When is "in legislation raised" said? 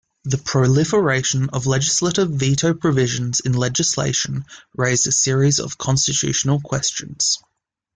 3.39-5.05